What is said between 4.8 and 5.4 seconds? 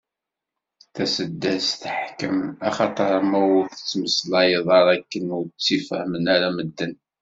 akken